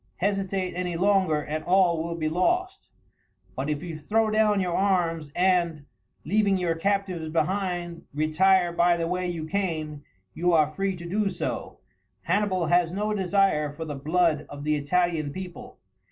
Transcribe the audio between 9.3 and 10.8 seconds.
came, you are